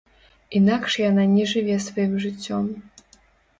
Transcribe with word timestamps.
Інакш 0.59 0.97
яна 1.01 1.27
не 1.35 1.45
жыве 1.53 1.77
сваім 1.87 2.17
жыццём. 2.27 2.75